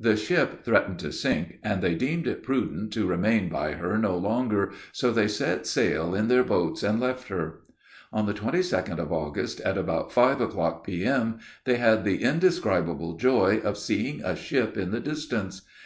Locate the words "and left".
6.82-7.28